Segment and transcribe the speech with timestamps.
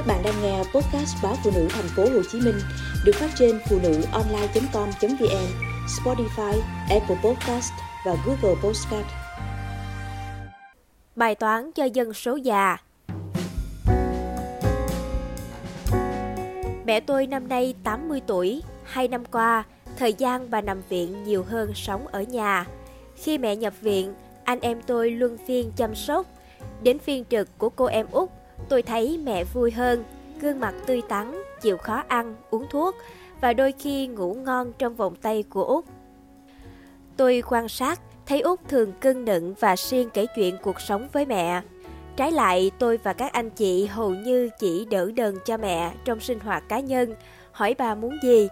[0.00, 2.54] Các bạn đang nghe podcast báo phụ nữ thành phố Hồ Chí Minh
[3.04, 5.46] được phát trên phụ nữ online.com.vn,
[5.86, 7.72] Spotify, Apple Podcast
[8.06, 9.06] và Google Podcast.
[11.16, 12.76] Bài toán cho dân số già
[16.84, 19.64] Mẹ tôi năm nay 80 tuổi, hai năm qua,
[19.96, 22.66] thời gian bà nằm viện nhiều hơn sống ở nhà.
[23.16, 24.14] Khi mẹ nhập viện,
[24.44, 26.26] anh em tôi luân phiên chăm sóc.
[26.82, 28.30] Đến phiên trực của cô em út,
[28.70, 30.04] tôi thấy mẹ vui hơn,
[30.40, 32.96] gương mặt tươi tắn, chịu khó ăn, uống thuốc
[33.40, 35.84] và đôi khi ngủ ngon trong vòng tay của út.
[37.16, 41.26] Tôi quan sát, thấy út thường cưng nựng và siêng kể chuyện cuộc sống với
[41.26, 41.62] mẹ.
[42.16, 46.20] Trái lại, tôi và các anh chị hầu như chỉ đỡ đần cho mẹ trong
[46.20, 47.14] sinh hoạt cá nhân,
[47.52, 48.48] hỏi bà muốn gì.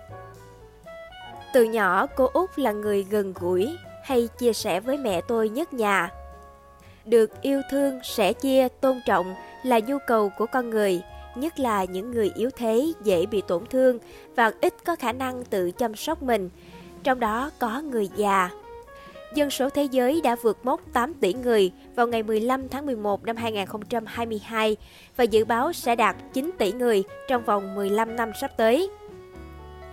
[1.52, 5.72] Từ nhỏ, cô Út là người gần gũi, hay chia sẻ với mẹ tôi nhất
[5.72, 6.10] nhà.
[7.04, 11.02] Được yêu thương, sẻ chia, tôn trọng là nhu cầu của con người,
[11.34, 13.98] nhất là những người yếu thế dễ bị tổn thương
[14.36, 16.50] và ít có khả năng tự chăm sóc mình,
[17.02, 18.50] trong đó có người già.
[19.34, 23.24] Dân số thế giới đã vượt mốc 8 tỷ người vào ngày 15 tháng 11
[23.24, 24.76] năm 2022
[25.16, 28.90] và dự báo sẽ đạt 9 tỷ người trong vòng 15 năm sắp tới.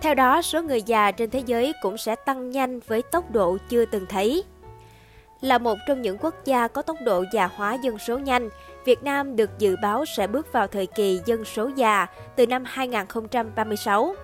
[0.00, 3.56] Theo đó, số người già trên thế giới cũng sẽ tăng nhanh với tốc độ
[3.68, 4.44] chưa từng thấy.
[5.40, 8.48] Là một trong những quốc gia có tốc độ già hóa dân số nhanh,
[8.84, 12.06] Việt Nam được dự báo sẽ bước vào thời kỳ dân số già
[12.36, 14.14] từ năm 2036.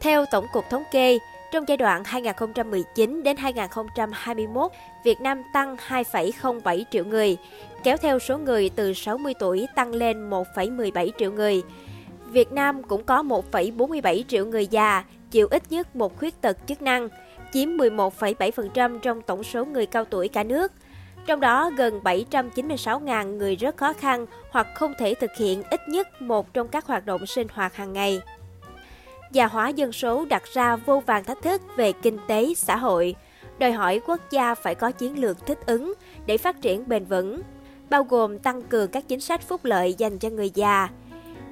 [0.00, 1.18] Theo Tổng cục Thống kê,
[1.52, 4.72] trong giai đoạn 2019 đến 2021,
[5.04, 7.36] Việt Nam tăng 2,07 triệu người,
[7.84, 11.62] kéo theo số người từ 60 tuổi tăng lên 1,17 triệu người.
[12.26, 16.82] Việt Nam cũng có 1,47 triệu người già, chịu ít nhất một khuyết tật chức
[16.82, 17.08] năng,
[17.52, 20.72] chiếm 11,7% trong tổng số người cao tuổi cả nước.
[21.26, 26.22] Trong đó, gần 796.000 người rất khó khăn hoặc không thể thực hiện ít nhất
[26.22, 28.20] một trong các hoạt động sinh hoạt hàng ngày.
[29.32, 33.14] Già hóa dân số đặt ra vô vàng thách thức về kinh tế, xã hội,
[33.58, 35.94] đòi hỏi quốc gia phải có chiến lược thích ứng
[36.26, 37.40] để phát triển bền vững,
[37.90, 40.88] bao gồm tăng cường các chính sách phúc lợi dành cho người già.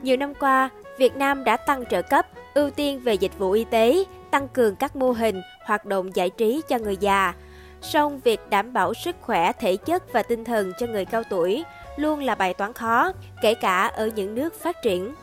[0.03, 3.65] Nhiều năm qua, Việt Nam đã tăng trợ cấp, ưu tiên về dịch vụ y
[3.65, 7.35] tế, tăng cường các mô hình, hoạt động giải trí cho người già.
[7.81, 11.65] Song việc đảm bảo sức khỏe thể chất và tinh thần cho người cao tuổi
[11.97, 13.13] luôn là bài toán khó,
[13.43, 15.15] kể cả ở những nước phát triển.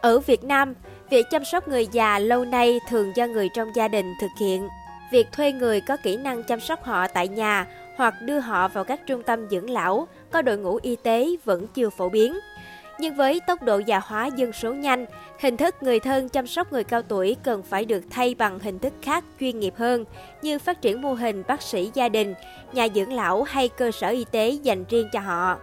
[0.00, 0.74] Ở Việt Nam,
[1.10, 4.68] việc chăm sóc người già lâu nay thường do người trong gia đình thực hiện.
[5.12, 8.84] Việc thuê người có kỹ năng chăm sóc họ tại nhà hoặc đưa họ vào
[8.84, 12.38] các trung tâm dưỡng lão có đội ngũ y tế vẫn chưa phổ biến.
[12.98, 15.06] Nhưng với tốc độ già hóa dân số nhanh,
[15.40, 18.78] hình thức người thân chăm sóc người cao tuổi cần phải được thay bằng hình
[18.78, 20.04] thức khác chuyên nghiệp hơn,
[20.42, 22.34] như phát triển mô hình bác sĩ gia đình,
[22.72, 25.58] nhà dưỡng lão hay cơ sở y tế dành riêng cho họ.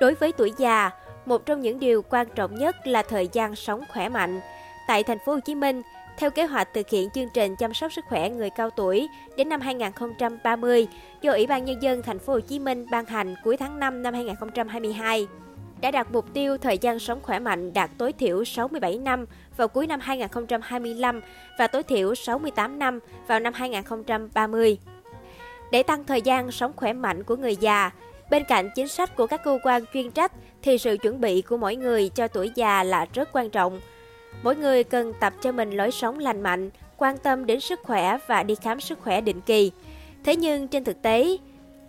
[0.00, 0.90] Đối với tuổi già,
[1.26, 4.40] một trong những điều quan trọng nhất là thời gian sống khỏe mạnh.
[4.86, 5.82] Tại thành phố Hồ Chí Minh,
[6.18, 9.48] theo kế hoạch thực hiện chương trình chăm sóc sức khỏe người cao tuổi đến
[9.48, 10.86] năm 2030
[11.20, 14.02] do Ủy ban nhân dân thành phố Hồ Chí Minh ban hành cuối tháng 5
[14.02, 15.26] năm 2022
[15.82, 19.26] đã đạt mục tiêu thời gian sống khỏe mạnh đạt tối thiểu 67 năm
[19.56, 21.20] vào cuối năm 2025
[21.58, 24.78] và tối thiểu 68 năm vào năm 2030.
[25.72, 27.90] Để tăng thời gian sống khỏe mạnh của người già,
[28.30, 30.32] bên cạnh chính sách của các cơ quan chuyên trách
[30.62, 33.80] thì sự chuẩn bị của mỗi người cho tuổi già là rất quan trọng.
[34.42, 38.18] Mỗi người cần tập cho mình lối sống lành mạnh, quan tâm đến sức khỏe
[38.26, 39.72] và đi khám sức khỏe định kỳ.
[40.24, 41.36] Thế nhưng trên thực tế,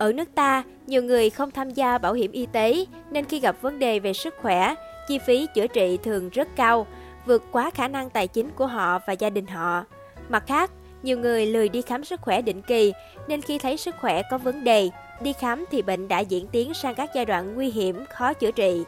[0.04, 3.56] ở nước ta, nhiều người không tham gia bảo hiểm y tế nên khi gặp
[3.60, 4.74] vấn đề về sức khỏe,
[5.08, 6.86] chi phí chữa trị thường rất cao,
[7.26, 9.84] vượt quá khả năng tài chính của họ và gia đình họ.
[10.28, 10.70] Mặt khác,
[11.02, 12.92] nhiều người lười đi khám sức khỏe định kỳ
[13.28, 16.74] nên khi thấy sức khỏe có vấn đề, đi khám thì bệnh đã diễn tiến
[16.74, 18.84] sang các giai đoạn nguy hiểm, khó chữa trị.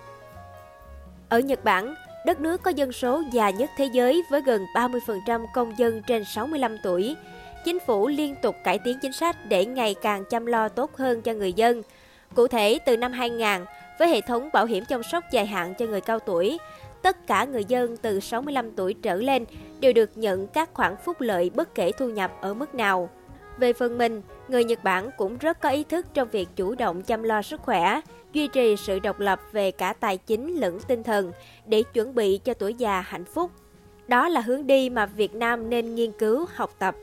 [1.29, 1.95] Ở Nhật Bản,
[2.27, 6.25] đất nước có dân số già nhất thế giới với gần 30% công dân trên
[6.25, 7.17] 65 tuổi,
[7.67, 11.23] chính phủ liên tục cải tiến chính sách để ngày càng chăm lo tốt hơn
[11.23, 11.83] cho người dân.
[12.35, 13.65] Cụ thể, từ năm 2000,
[13.99, 16.59] với hệ thống bảo hiểm chăm sóc dài hạn cho người cao tuổi,
[17.03, 19.45] tất cả người dân từ 65 tuổi trở lên
[19.81, 23.11] đều được nhận các khoản phúc lợi bất kể thu nhập ở mức nào.
[23.59, 27.03] Về phần mình, người Nhật Bản cũng rất có ý thức trong việc chủ động
[27.03, 28.01] chăm lo sức khỏe,
[28.33, 31.33] duy trì sự độc lập về cả tài chính lẫn tinh thần
[31.67, 33.51] để chuẩn bị cho tuổi già hạnh phúc.
[34.09, 36.95] Đó là hướng đi mà Việt Nam nên nghiên cứu, học tập.